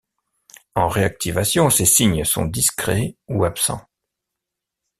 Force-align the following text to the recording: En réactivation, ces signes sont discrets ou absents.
En 0.73 0.87
réactivation, 0.87 1.69
ces 1.69 1.85
signes 1.85 2.25
sont 2.25 2.45
discrets 2.47 3.17
ou 3.27 3.45
absents. 3.45 3.87